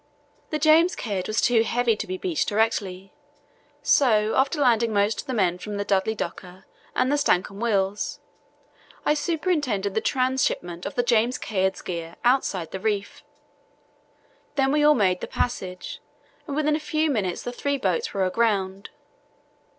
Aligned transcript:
The 0.49 0.57
James 0.57 0.95
Caird 0.95 1.27
was 1.27 1.39
too 1.41 1.61
heavy 1.61 1.95
to 1.97 2.07
be 2.07 2.17
beached 2.17 2.49
directly, 2.49 3.13
so 3.83 4.33
after 4.35 4.59
landing 4.59 4.91
most 4.91 5.21
of 5.21 5.27
the 5.27 5.33
men 5.35 5.59
from 5.59 5.77
the 5.77 5.85
Dudley 5.85 6.15
Docker 6.15 6.65
and 6.95 7.11
the 7.11 7.19
Stancomb 7.19 7.59
Wills 7.59 8.19
I 9.05 9.13
superintended 9.13 9.93
the 9.93 10.01
transhipment 10.01 10.87
of 10.87 10.95
the 10.95 11.03
James 11.03 11.37
Caird's 11.37 11.83
gear 11.83 12.15
outside 12.25 12.71
the 12.71 12.79
reef. 12.79 13.23
Then 14.55 14.71
we 14.71 14.83
all 14.83 14.95
made 14.95 15.21
the 15.21 15.27
passage, 15.27 16.01
and 16.47 16.55
within 16.55 16.75
a 16.75 16.79
few 16.79 17.11
minutes 17.11 17.43
the 17.43 17.51
three 17.53 17.77
boats 17.77 18.11
were 18.11 18.25
aground. 18.25 18.89